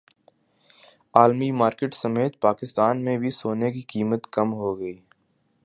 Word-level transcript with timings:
عالمی 1.13 1.49
مارکیٹ 1.51 1.93
سمیت 1.93 2.39
پاکستان 2.41 3.03
میں 3.05 3.17
بھی 3.17 3.29
سونے 3.31 3.71
کی 3.71 3.81
قیمت 3.87 4.27
کم 4.33 4.53
ہوگئی 4.53 4.97